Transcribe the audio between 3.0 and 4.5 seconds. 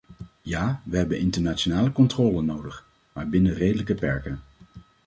maar binnen redelijke perken.